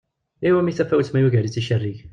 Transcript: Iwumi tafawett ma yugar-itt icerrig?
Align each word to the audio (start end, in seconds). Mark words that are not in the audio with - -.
Iwumi 0.47 0.71
tafawett 0.77 1.11
ma 1.11 1.19
yugar-itt 1.21 1.59
icerrig? 1.61 1.99